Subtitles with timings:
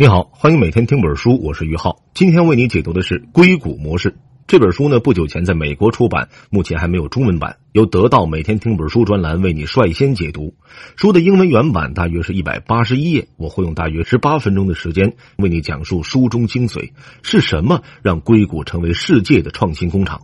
[0.00, 2.04] 你好，欢迎每天听本书，我是于浩。
[2.14, 4.12] 今天为你解读的是《硅谷模式》
[4.46, 10.54] 这本书呢，不久前在美国出版，目前还没有中文版，由得到每天听本书专栏为你率先解读。
[10.94, 16.92] 书的英文原版大约是一百八十一页，我会用大约十八分钟的时间为你讲述书中精髓
[17.24, 20.22] 是什么，让硅谷成为世界的创新工厂。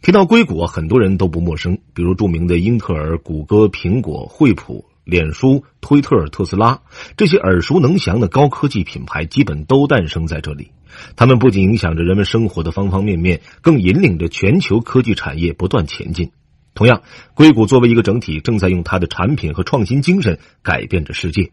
[0.00, 4.86] 提到硅谷，很多人都不陌生，比如著名的英特尔、谷歌、苹果、惠普。
[5.04, 6.80] 脸书、推特、特斯拉
[7.16, 10.70] 这些耳熟能详的高科技品牌，基本都诞生在这里。
[11.16, 16.30] 他们不仅影响着人们生活的方方面面，更引领着全球科技产业不断前进。
[16.74, 17.02] 同样，
[17.34, 21.52] 硅谷作为一个整体，正在用它的产品和创新精神改变着世界。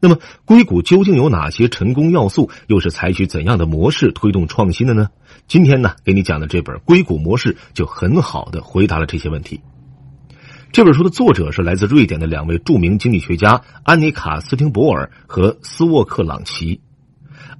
[0.00, 2.50] 那么，硅谷究竟有哪些成功要素？
[2.66, 5.08] 又是采取怎样的模式推动创新的呢？
[5.46, 9.60] 今天呢，给你讲的这本《硅谷模式》就很好的回答了这些问题。
[10.70, 16.80] 这本书的作者是来自瑞典的两位著名经济学家安妮卡·斯汀博尔和斯沃克·朗奇。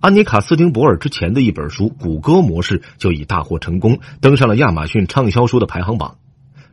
[0.01, 6.19] 安妮卡·斯汀博尔之前的一本书《谷歌模式》就已大获成功，登上了亚马逊畅销书的排行榜。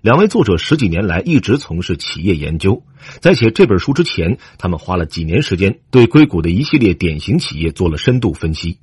[0.02, 2.84] 两位作者十几年来一直从事企业研究，
[3.22, 8.78] 在写这本书之前，他们花了几年时间对硅谷的一系列典型企业做了深度分析。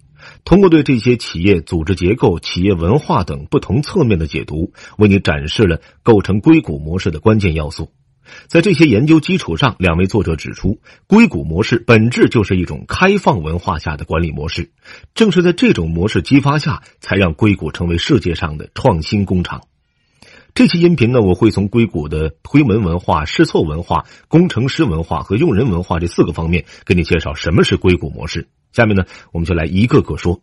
[0.45, 7.91] 通过对这些企业组织结构、企业文化等不同侧面的解读，为你展示了构成硅谷模式的关键要素。
[8.47, 10.79] 在这些研究基础上，两位作者指出，
[11.09, 14.71] 硅谷模式本质就是一种开放文化下的管理模式。
[15.13, 19.63] 正是在这种模式激发下，才让硅谷成为世界上的创新工厂。
[20.55, 28.49] 这期音频呢，我会从硅谷的推门文化、试错文化、工程师文化和用人文化这四个方面，给你介绍什么是硅谷模式。
[28.73, 30.41] 下面呢，我们就来一个个说。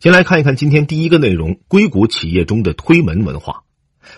[0.00, 3.64] 先来看一看今天第一个内容：硅谷企业中的推门文化。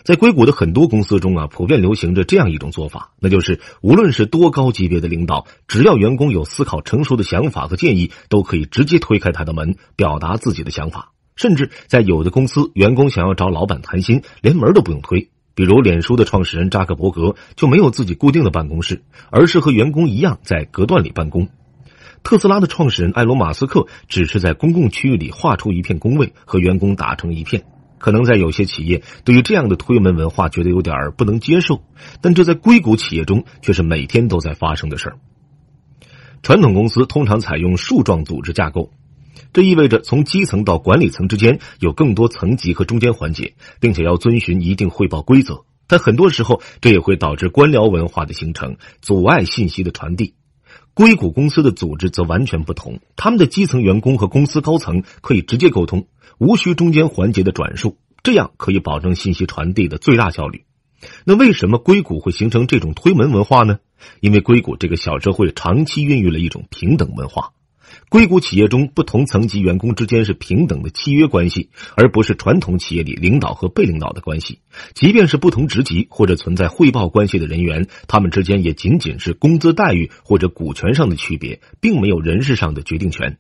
[0.05, 11.13] 在硅谷的很多公司中啊，普遍流行着这样一种做法，那就是无论是多高级别的领导，只要员工有思考成熟的想法和建议，都可以直接推开他的门，表达自己的想法。
[11.37, 15.31] 甚至在有的公司，员工想要找老板谈心，连门都不用推。
[15.55, 21.49] 比如脸书的创始人扎克伯格就没有自己固定的办公室，而是和员工一样在隔断里办公。
[22.29, 27.65] 特斯拉的创始人埃隆·马斯克只是在公共区域里划出一片工位，和员工打成一片。
[27.97, 31.83] 可能在有些企业，对于这样的推门文化觉得有点不能接受，
[32.21, 35.17] 但这在硅谷企业中却是每天都在发生的事儿。
[36.43, 38.91] 传统公司通常采用树状组织架构，
[39.55, 45.65] 这意味着从基层到管理层之间有更多层级和中间环节，并且要遵循一定汇报规则。
[45.87, 50.35] 但很多时候，这也会导致官僚文化的形成，阻碍信息的传递。
[50.99, 60.65] 硅谷公司的组织则完全不同，他们的基层员工和公司高层可以直接沟通，无需中间环节的转述，这样可以保证信息传递的最大效率。
[61.25, 63.79] 那为什么硅谷会形成这种推门文化呢？
[64.19, 67.53] 因为硅谷这个小社会长期孕育了一种平等文化。
[68.09, 74.61] 硅谷企业中不同层级员工之间是平等的契约关系，而不是传统企业里领导和被领导的关系。
[74.95, 83.39] 即便是不同职级或者存在汇报关系的人员，他们之间也仅仅是工资待遇或者股权上的区别，并没有人事上的决定权。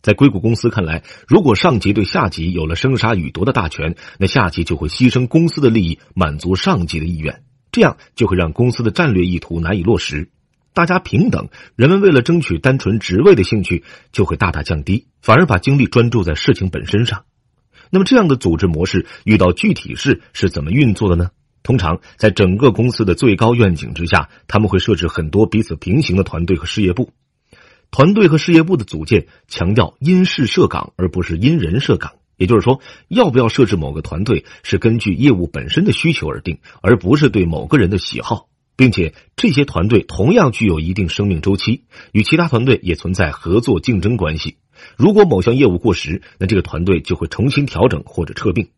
[0.00, 10.30] 在硅谷公司看来，如果上级对下级有了生杀予夺的大权，那下级就会牺牲公司的利益，满足上级的意愿，这样就会让公司的战略意图难以落实。
[10.78, 17.24] 大家平等，人们为了争取单纯职位的兴趣就会大大降低，反而把精力专注在事情本身上。
[17.90, 21.30] 那么，这样的组织模式遇到具体事是怎么运作的呢？
[21.64, 27.10] 通常，在整个公司的最高愿景之下，他们会设置很多彼此平行的团队和事业部。
[27.90, 32.12] 团队和事业部的组建强调因事设岗，而不是因人设岗。
[32.36, 38.46] 也就是说，要不要设置某个团队是根据业务本身的需求而定，而不是对某个人的喜好。
[38.78, 44.58] 并且这些团队同样具有一定生命周期，与其他团队也存在合作竞争关系。
[44.96, 48.68] 如果某项业务过时，那这个团队就会重新调整或者撤并。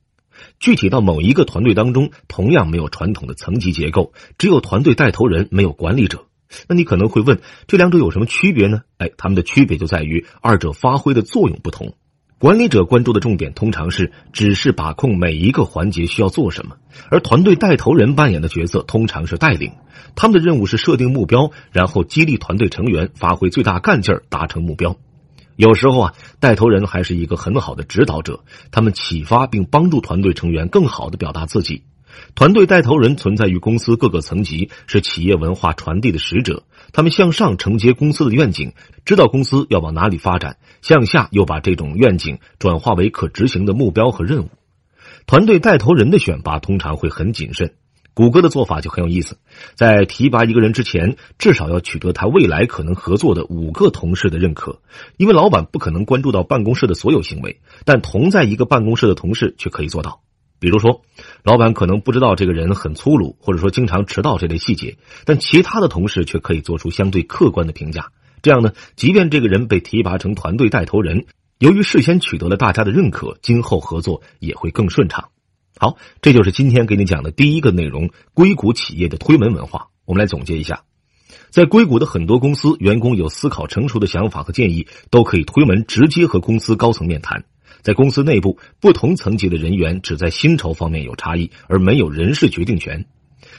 [0.59, 6.25] 具体到某一个团队当中，同样没有传统的层级结构，只有团队带头人，没有管理者。
[6.67, 8.81] 那你可能会问，这两者有什么区别呢？
[8.97, 11.95] 哎，他们的区别就在于二者发挥的作用不同。
[12.41, 16.79] 管理者关注的重点通常是只是把控每一个环节需要做什么，
[17.11, 19.73] 而团队带头人扮演的角色通常是带领。
[20.15, 24.97] 他们的任务是设定目标，然后激励团队成员发挥最大干劲儿，达成目标。
[25.57, 31.83] 有时候啊，带头人还是一个很好的指导者，他们启发并帮助团队成员更好的表达自己。
[32.35, 36.63] 团队带头人存在于公司各个层级，是企业文化传递的使者。
[36.93, 38.73] 他们向上承接公司的愿景，
[39.05, 44.49] 知道公司要往哪里发展；向下又把这种愿景转化为可执行的目标和任务。
[45.27, 47.75] 团队带头人的选拔通常会很谨慎，
[48.15, 49.39] 谷歌的做法就很有意思，
[49.75, 54.81] 在提拔一个人之前，至少要取得他未来可能合作的五个同事的认可，
[55.17, 60.23] 因为老板不可能关注到办公室的所有行为，但同在一个办公室的同事却可以做到。
[60.61, 61.03] 比如说，
[61.43, 68.13] 老板可能不知道这个人很粗鲁，或者说经常迟到这类细节，但其他的同事却可以做出相对客观的评价。
[68.43, 71.25] 这样呢，即便这个人被提拔成团队带头人，
[71.59, 75.31] 由于事先取得了大家的认可，今后合作也会更顺畅。
[75.79, 79.89] 好，这就是今天给你讲的第一个内容：硅谷企业的推门文化。
[80.05, 80.83] 我们来总结一下，
[81.49, 87.45] 在硅谷的很多公司，员工有思考成熟的想法和建议，都可以推门直接和公司高层面谈。
[87.83, 93.07] 在公司内部，不同层级的人员只在薪酬方面有差异，而没有人事决定权。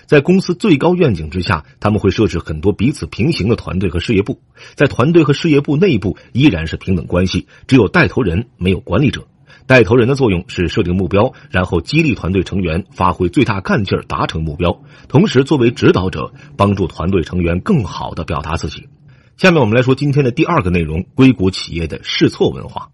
[0.05, 4.39] 在公司最高愿景之下，他们会设置很多彼此平行的团队和事业部。
[4.75, 9.27] 在团队和事业部内部，依然是平等关系，只有带头人，没有管理者。
[9.67, 18.87] 带头人的作用是设定目标，然后激励团队成员发挥最大干劲儿达成目标，同时作为指导者帮助团队成员更好的表达自己。
[19.37, 22.89] 下面我们来说今天的第二个内容：硅谷企业的试错文化。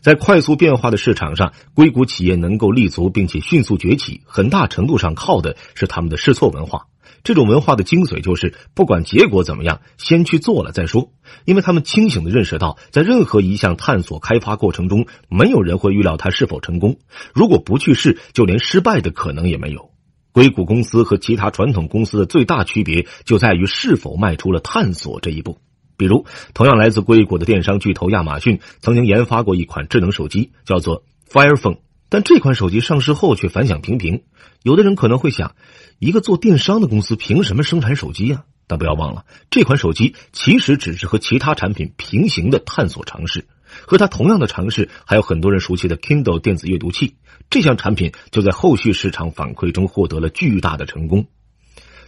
[0.00, 6.86] 在快速变化的市场上，硅谷企业能够立足并且迅速崛起，很大程度上靠的是他们的试错文化。
[7.22, 11.12] 这种文化的精髓就是，不管结果怎么样，先去做了再说。
[11.44, 16.96] 因为他们清醒的认识到，在任何一项探索开发过程中，没有人会预料它是否成功。
[17.34, 19.90] 如果不去试，就连失败的可能也没有。
[20.32, 25.58] 硅谷公司和其他传统公司的最大区别就在于是否迈出了探索这一步。
[26.00, 26.24] 比如，
[26.54, 34.22] 同样来自硅谷的电商巨头亚马逊曾经研发过一款智能手机，叫做 Fire Phone，但这款手机上市后却反响平平。
[34.62, 35.54] 有的人可能会想，
[35.98, 38.44] 一个做电商的公司凭什么生产手机呀？
[38.66, 43.44] 但不要忘了，这款手机其实只是和其他产品平行的探索尝试。
[43.86, 47.16] 和它同样的尝试，还有很多人熟悉的 Kindle 电子阅读器。
[47.50, 51.26] 这项产品就在后续市场反馈中获得了巨大的成功。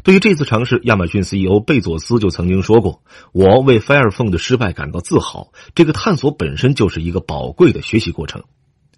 [0.03, 3.03] 对于这次尝试，亚马逊 CEO 贝佐斯就曾经说过
[3.33, 5.53] ：“我为 Fire Phone 的失败感到自豪。
[5.77, 8.43] 这个探索本身就是一个宝贵的学习过程。”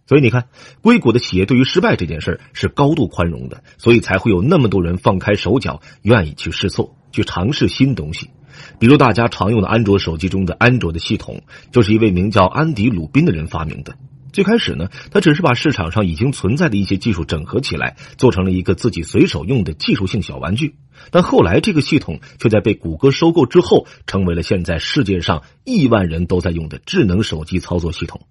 [0.08, 0.48] 所以你看，
[0.80, 8.30] 硅谷的企业对于失败这件事是高度宽容的，所以才会有那么多人放开手脚，愿意去试错，去尝试新东西。
[8.78, 13.96] 比如大家常用的安卓手机中的安卓的系统，就是一位名叫安迪·鲁宾的人发明的。
[14.34, 20.74] 最开始呢，他只是把市场上已经存在的一些技术整合起来，做成了一个自己随手用的技术性小玩具。
[21.12, 28.22] 但后来这个系统却在被谷歌收购之后，成为了现在世界上亿万人都在用的智能手机操作系统。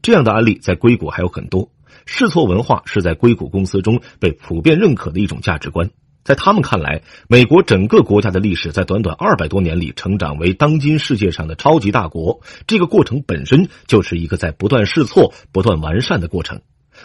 [0.00, 1.70] 这样的案例在硅谷还有很多。
[2.06, 5.90] 试错文化是在硅谷公司中被普遍认可的一种价值观。
[6.28, 16.60] 在他们看来，美国整个国家的历史在短短二百多年里成长为当今世界上的超级大国，这个过程本身就是一个在不断试错、不断完善的过程。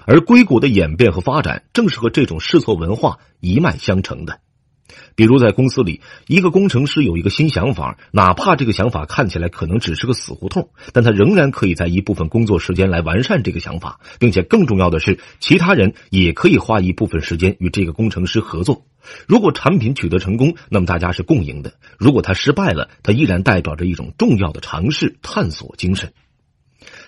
[0.05, 4.41] 而硅谷的演变和发展，正是和这种试错文化一脉相承的。
[5.15, 18.85] 比如在公司里，一个工程师有一个新想法，哪怕这个想法看起来可能只是个死胡同，但他仍然可以在一部分工作时间来完善这个想法，并且更重要的是，其他人也可以花一部分时间与这个工程师合作。
[19.27, 26.13] 如果产品取得成功，那么大家是共赢的；如果它失败了，它依然代表着一种重要的尝试、探索精神。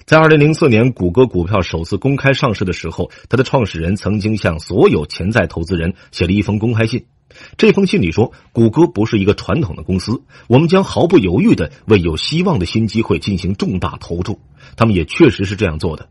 [0.05, 7.05] 在二零零四年，谷歌股票首次公开上市的时候，它的创始人曾经向所有潜在投资人写了一封公开信。
[7.57, 14.39] 这封信里说，谷歌不是一个传统的公司，我们将毫不犹豫的为有希望的新机会进行重大投注。
[14.75, 16.09] 他们也确实是这样做的。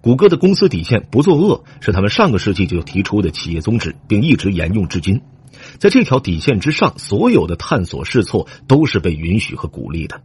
[0.00, 5.22] 谷歌的公司底线不作恶，是他们上个世纪就提出的企业宗旨，并一直沿用至今。
[5.78, 10.22] 在这条底线之上，所有的探索试错都是被允许和鼓励的。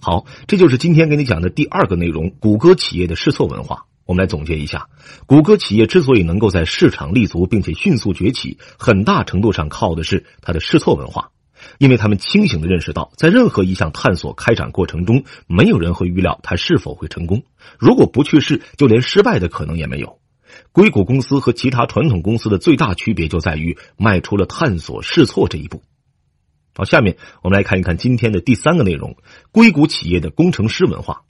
[0.00, 3.84] 好，这就是今天给你讲的第二个内容：谷歌企业的试错文化。
[4.12, 4.90] 我们来总结一下，
[5.24, 11.30] 谷歌企业之所以能够在市场立足并且迅速崛起，很大程度上靠的是它的试错文化，
[11.78, 17.42] 因为他们清醒的认识到，在任何一项探索开展过程中，没有人会预料它是否会成功。
[17.78, 20.18] 如果不去试，就连失败的可能也没有。
[20.72, 25.82] 硅谷公司和其他传统公司的最大区别就在于迈出了探索试错这一步。
[26.74, 29.16] 好，下面我们来看一看今天的第三个内容：
[29.52, 31.22] 硅谷企业的工程师文化。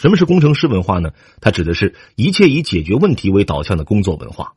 [0.00, 1.10] 什么是工程师文化呢？
[1.42, 4.54] 它指的是一切以解决问题为导向的工作文化。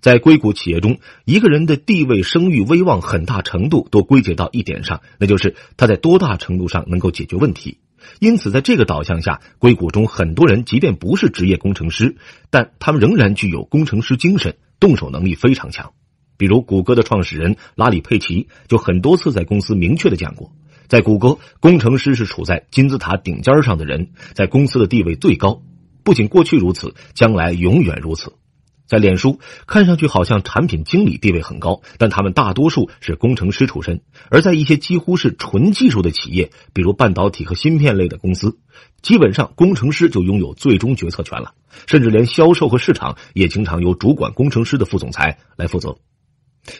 [0.00, 7.78] 在硅谷企业中，一个人的地位、声誉、威望，很大程度都归结到一点上，那就是他在多大程度上能够解决问题。
[8.20, 12.14] 因此，在这个导向下，硅谷中很多人即便不是职业工程师，
[12.50, 15.92] 但他们仍然具有工程师精神，动手能力非常强。
[16.36, 20.52] 比如，谷歌的创始人拉里·佩奇就很多次在公司明确的讲过。
[20.88, 25.62] 在谷歌，工程师是处在金字塔顶尖上的人，在公司的地位最高。
[26.02, 28.34] 不仅过去如此，将来永远如此。
[28.86, 38.58] 在脸书，看上去好像产品经理地位很高，但他们大多数是工程师出身；而在一些几乎是纯技术的企业，比如半导体和芯片类的公司，
[39.00, 41.54] 基本上工程师就拥有最终决策权了，
[41.86, 45.96] 甚至连销售和市场也经常由主管工程师的副总裁来负责。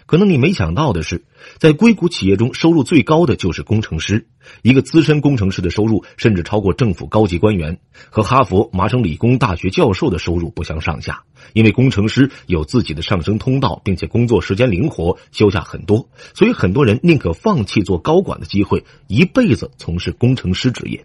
[0.07, 1.25] 可能你没想到的是，
[1.59, 4.27] 在硅谷企业中，收入最高的就是工程师。
[4.63, 7.79] 一个资深工程师的收入甚至超过政府高级官员
[8.11, 11.25] 和哈佛、麻省理工大学教授的收入不相上下。
[11.53, 21.05] 因为工程师有自己的上升通道，并且工作时间灵活，休假很多，所以很多人宁可放弃做高管的机会，一辈子从事工程师职业。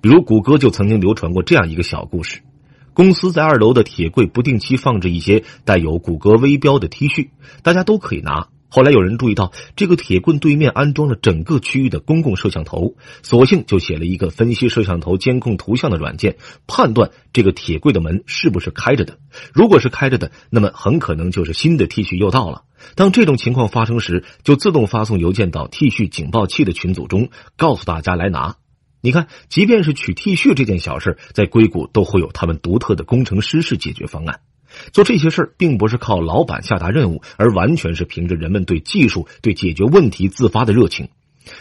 [0.00, 2.40] 比如，谷歌就曾经流传过这样一个小故事。
[2.94, 7.28] 公司在二楼的铁柜不定期放置一些带有谷歌微标的 T 恤，
[7.62, 8.48] 大家都可以拿。
[8.68, 16.36] 后来有人注意到这个铁棍对面安装了整个区域的公共摄像头，索性就写了一个分析摄像头监控图像的软件，
[16.66, 19.18] 判断这个铁柜的门是不是开着的。
[19.52, 22.62] 如果是开着的，那么很可能就是新的 T 恤又到了。
[22.96, 28.56] 当这种情况发生时，就自动发送邮件到 T 恤警报器的群组中，告诉大家来拿。
[29.04, 34.40] 你看，即便是取 T 恤这件小事，在硅谷都会有他们独特的工程师式解决方案。
[34.94, 41.10] 做这些事儿，并不是靠老板下达任务，而完全是凭着人们对技术、对解决问题自发的热情。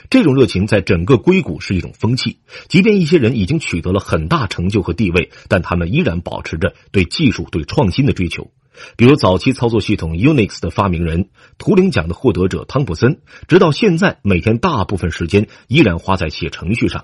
[0.09, 2.37] 这种热情在整个硅谷是一种风气。
[2.69, 8.51] 即便一些人已经取得了很大成就和地位，但他们依然保持着对技术、对创新的追求。
[8.95, 13.19] 比如早期操作系统 Unix 的发明人、图灵奖的获得者汤普森，
[13.49, 17.03] 直到现在，每天大部分时间依然花在写程序上。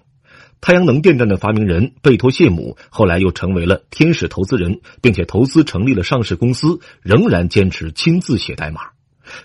[0.62, 8.82] 太阳能电站的发明人贝托谢姆后来又成为了天使投资人，并且投资成立了上市公司，仍然坚持亲自写代码。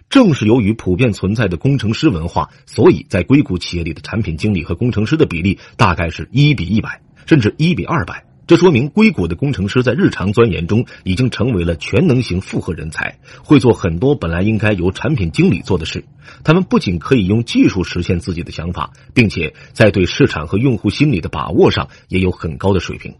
[0.08, 8.24] 正是由于普遍存在的工程师文化，所以在硅谷企业里的产品经理和工程师的比例大概是一比一百，甚至一比二百。
[8.46, 16.04] 这说明硅谷的工程师在日常钻研中已经成为了全能型复合人才，会做很多本来应该由产品经理做的事。
[16.42, 23.14] 他们不仅可以用技术实现自己的想法，并且在对市场和用户心理的把握上也有很高的水平。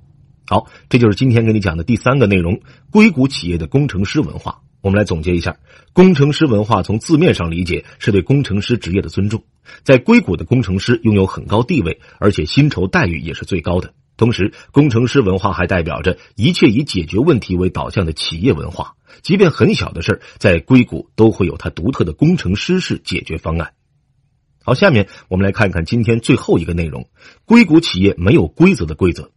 [0.46, 4.60] 好，这就是今天跟你讲的第三个内容：硅谷企业的工程师文化。
[4.82, 5.56] 我们来总结一下，
[5.94, 9.42] 工程师文化从字面上理解是对工程师职业的尊重。
[9.84, 13.94] 在硅谷的工程师拥有很高地位，而且薪酬待遇也是最高的。
[14.16, 18.94] 同时，工程师文化还代表着一切以解决问题为导向的企业文化。
[19.22, 23.72] 即便很小的事在硅谷都会有它独特的工程师式解决方案。
[24.64, 27.08] 好，下面我们来看看今天最后一个内容：
[27.44, 29.30] 硅谷企业没有规则的规则。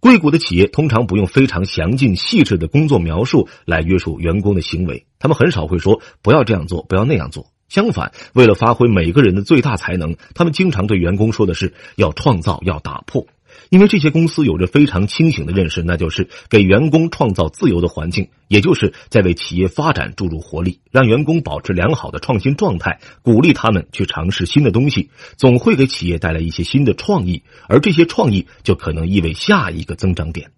[0.00, 7.50] 硅谷的企业通常不用非常详尽细致的工作描述来约束员工的行为，他们很少会说不要这样做，不要那样做。
[7.68, 13.26] 相反，为了发挥每个人的最大才能，他们经常对员工说的是要创造，要打破。
[13.68, 30.50] 因为这些公司有着非常清醒的认识，那就是给员工创造自由的环境，也就是在为企业发展注入活力，让员工保持良好的创新状态，鼓励他们去尝试新的东西，总会给企业带来一些新的创意，而这些创意就可能意味下一个增长点。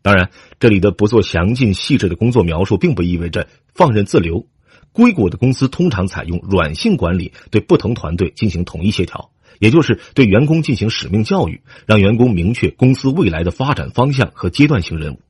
[0.00, 4.46] 当然，这里的不做详尽细致的工作描述，并不意味着放任自流。
[4.92, 9.30] 硅谷的公司通常采用软性管理，对不同团队进行统一协调。
[9.58, 15.20] 也就是对员工进行使命教育，让员工明确公司未来的发展方向和阶段性任务。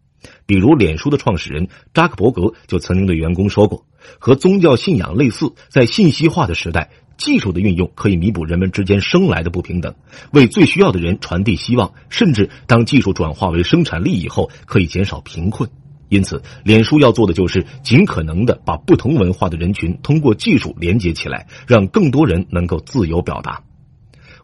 [0.47, 3.87] 比如，脸书的创始人扎克伯格就曾经对员工说过
[4.19, 9.95] ：“和宗教信仰类似，在信息化的时代，技术的运用可以弥补人们之间生来的不平等，
[10.33, 11.93] 为最需要的人传递希望。
[12.09, 15.71] 甚至当技术转化为生产力以后，可以减少贫困。
[16.09, 23.63] 因此，脸书要做的就是尽可能的把不同文化的人群通过技术连接起来，让更多人能够自由表达。”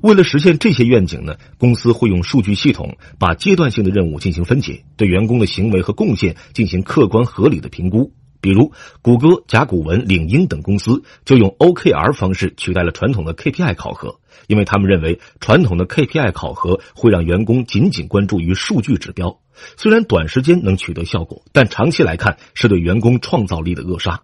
[0.05, 8.13] 为了实现这些愿景呢，公司会用数据系统把阶段性的任务进行分解，对员工的行为和贡献进行客观合理的评估。
[8.43, 19.39] 比如，谷歌、甲骨文、领英等公司就用 OKR 方式取代了传统的 KPI 考核，因为他们认为传统的 KPI 考核会让员工仅仅关注于数据指标，
[19.79, 24.21] 虽然短时间能取得效果，但长期来看是对员工创造力的扼杀。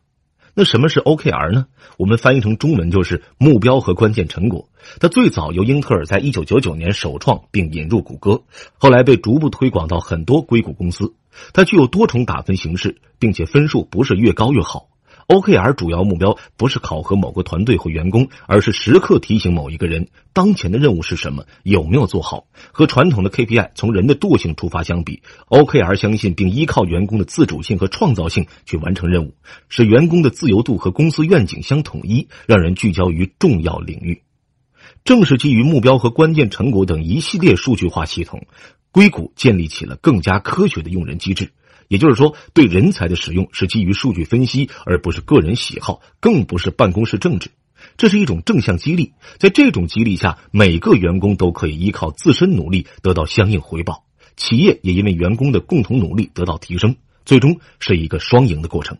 [0.54, 1.66] 那什么是 OKR 呢？
[1.96, 4.68] 我们翻译成中文就是目标和关键成果。
[5.00, 8.42] 它最早由英特尔在一九九九年首创并引入谷歌，
[8.76, 11.14] 后来被逐步推广到很多硅谷公司。
[11.52, 14.89] 它具有多重打分形式，并且分数不是越高越好。
[15.30, 22.48] OKR 主要目标不是考核某个团队或员工，而是时刻提醒某一个人当前的任务是什么，有没有做好。
[22.72, 29.34] 和传统的 KPI 从人的惰性出发相比，OKR 相信并依靠员工的自主性和创造性去完成任务，
[29.68, 34.22] 使员工的自由度和公司愿景相统一，让人聚焦于重要领域。
[35.04, 38.48] 正是基于目标和关键成果等一系列数据化系统，
[38.90, 41.52] 硅谷建立起了更加科学的用人机制。
[41.90, 47.50] 也就是说，对人才的使用是基于数据分析，而不是个人喜好，更不是办公室政治。
[47.96, 54.04] 这是一种正向激励，在这种激励下，每个员工都可以依靠自身努力得到相应回报，
[54.36, 56.94] 企业也因为员工的共同努力得到提升，
[57.24, 58.98] 最终是一个双赢的过程。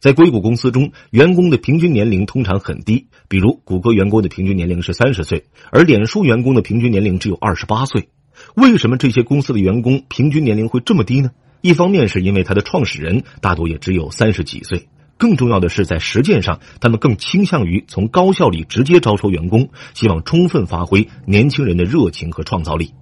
[0.00, 8.08] 在硅谷公司中，员工的平均年龄通常很低，比如谷歌员工的平均年龄是三十岁，而脸书员工的平均年龄只有二十八岁。
[8.54, 11.30] 为什么这些公司的员工平均年龄会这么低呢？
[11.60, 22.92] 一方面是因为它的创始人大多也只有三十几岁，更重要的是在实践上，他们更倾向于从高校里直接招收员工，希望充分发挥年轻人的热情和创造力。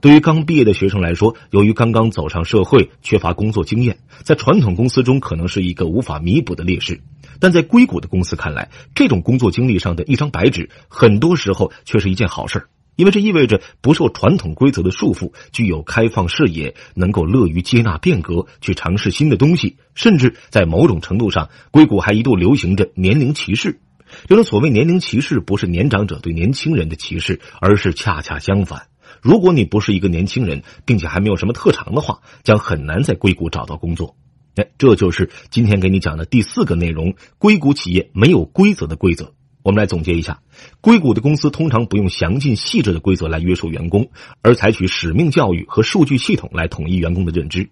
[0.00, 7.00] 对于刚毕业的学生来说，由于刚刚走上社会，缺乏工作经验，在传统公司中可能是一个无法弥补的劣势。
[7.38, 19.76] 但在硅谷的公司看来，这种工作经历上的一张白纸，很多时候却是一件好事因为这意味着不受传统规则的束缚，具有开放视野，能够乐于接纳变革，去尝试新的东西。
[19.94, 23.78] 甚至在某种程度上，硅谷还一度流行着年龄歧视。
[24.26, 28.88] 这种所谓年龄歧视，不是年长者对年轻人的歧视，而是恰恰相反。
[29.20, 34.16] 如果你不是一个年轻人，并且还没有什么特长的话，将很难在硅谷找到工作。
[34.54, 39.34] 哎，这就是今天给你讲的第四个内容：硅谷企业没有规则的规则。
[39.66, 40.40] 我们来总结一下：
[40.80, 44.08] 硅谷的公司通常不用详尽细致的规则来约束员工，
[44.40, 47.68] 而采取使命教育和数据系统来统一员工的认知。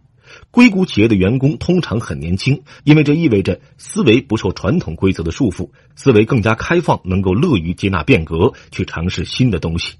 [0.51, 9.95] 硅谷企业的员工通常很年轻，因为这意味着思维不受传统规则的束缚，思维更加开放，能够乐于接纳变革，去尝试新的东西。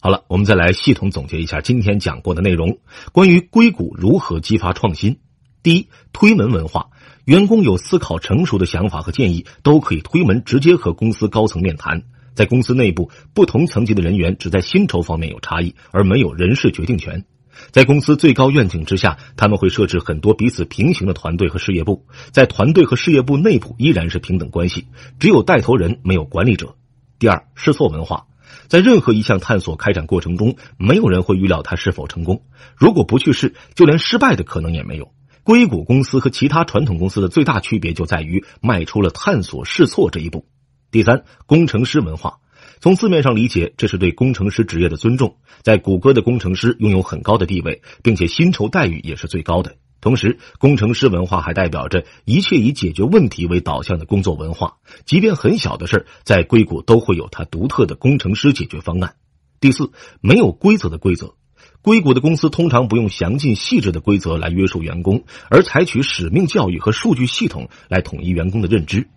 [0.00, 2.78] 好了，我们再来系统总结一下今天讲过的内容。
[3.12, 5.20] 关于硅谷如何激发创新，
[5.62, 6.88] 第一，推门文化，
[7.28, 12.04] 员工有思考成熟的想法和建议，都可以推门直接和公司高层面谈。
[12.34, 17.26] 在公司内部，不同层级的人员只在薪酬方面有差异，而没有人事决定权。
[17.70, 24.86] 在公司最高愿景之下，他们会设置很多彼此平行的团队和事业部，在团队和事业部内部依然是平等关系，
[25.20, 26.76] 只有带头人，没有管理者。
[27.18, 28.24] 第二，试错文化。
[28.68, 32.40] 在任何一项探索开展过程中，没有人会预料它是否成功。
[32.74, 35.12] 如果不去试，就连失败的可能也没有。
[35.48, 40.44] 硅谷公司和其他传统公司的最大区别就在于迈出了探索试错这一步。
[40.90, 42.40] 第三，工程师文化，
[42.80, 45.38] 从字面上理解，这是对工程师职业的尊重。
[45.62, 49.76] 在谷歌的工程师拥有很高的地位，并且薪酬待遇也是最高的。
[50.02, 54.76] 同时，工程师文化还代表着一切以解决问题为导向的工作文化。
[55.06, 59.14] 即便很小的事在硅谷都会有它独特的工程师解决方案。
[59.60, 61.36] 第四，没有规则的规则。
[61.82, 69.08] 硅谷的公司通常不用详尽细致的规则来约束员工，而采取使命教育和数据系统来统一员工的认知。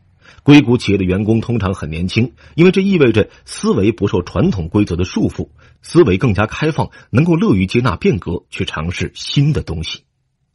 [0.43, 5.49] 硅谷企业的员工通常很年轻，因为这意味着思维不受传统规则的束缚，
[5.81, 10.03] 思维更加开放，能够乐于接纳变革，去尝试新的东西。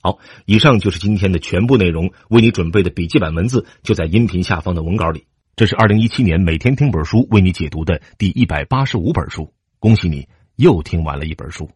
[0.00, 2.12] 好，以上就是今天的全部内容。
[2.28, 5.24] 为你准备的笔记本文字就在音频下方的文稿里。
[5.56, 9.52] 这是二零一七年每天听本书为你解读的第一百八十五本书。
[9.78, 11.68] 恭喜你又听完了一本书。